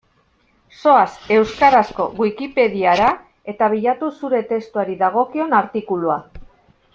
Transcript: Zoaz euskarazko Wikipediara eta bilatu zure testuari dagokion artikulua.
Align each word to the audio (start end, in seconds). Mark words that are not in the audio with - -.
Zoaz 0.83 1.11
euskarazko 1.35 2.07
Wikipediara 2.23 3.11
eta 3.55 3.69
bilatu 3.75 4.11
zure 4.21 4.41
testuari 4.55 4.97
dagokion 5.05 5.55
artikulua. 5.61 6.19